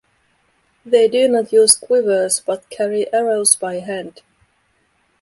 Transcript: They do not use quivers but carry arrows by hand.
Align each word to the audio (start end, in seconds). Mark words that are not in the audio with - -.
They 0.83 1.07
do 1.07 1.27
not 1.27 1.53
use 1.53 1.75
quivers 1.75 2.39
but 2.43 2.67
carry 2.71 3.13
arrows 3.13 3.53
by 3.53 3.75
hand. 3.81 4.23